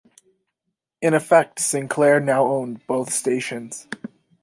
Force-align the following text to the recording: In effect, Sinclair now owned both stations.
In 0.99 1.13
effect, 1.13 1.59
Sinclair 1.59 2.19
now 2.19 2.45
owned 2.47 2.87
both 2.87 3.13
stations. 3.13 3.87